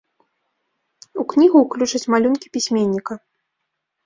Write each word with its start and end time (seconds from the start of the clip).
У 1.23 1.25
кнігу 1.33 1.57
ўключаць 1.67 2.01
малюнкі 2.15 2.47
пісьменніка. 2.59 3.13